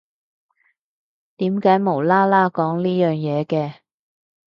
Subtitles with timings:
[1.37, 3.75] 點解無啦啦講呢樣嘢嘅？